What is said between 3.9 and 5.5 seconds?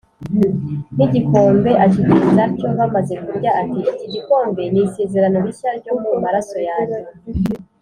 iki gikombe ni isezerano